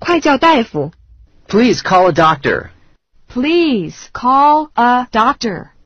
[0.00, 0.90] 快叫大夫。
[1.46, 2.70] Please call a doctor.
[3.28, 5.70] Please call a doctor.